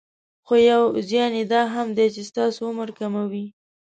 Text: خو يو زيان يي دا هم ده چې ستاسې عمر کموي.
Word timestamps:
خو 0.45 0.53
يو 0.69 0.81
زيان 1.09 1.31
يي 1.37 1.43
دا 1.53 1.61
هم 1.73 1.87
ده 1.97 2.05
چې 2.13 2.21
ستاسې 2.29 2.59
عمر 2.67 2.89
کموي. 2.99 3.45